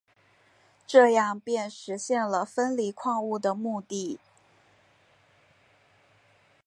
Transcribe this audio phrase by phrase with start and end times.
[0.87, 4.19] 这样便实现了分离矿物的目的。